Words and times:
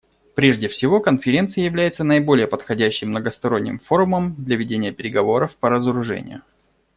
Прежде 0.33 0.67
всего, 0.67 0.99
Конференция 0.99 1.63
является 1.63 2.03
наиболее 2.03 2.47
подходящим 2.47 3.09
многосторонним 3.09 3.77
форумом 3.77 4.33
для 4.43 4.55
ведения 4.57 4.91
переговоров 4.91 5.55
по 5.57 5.69
разоружению. 5.69 6.41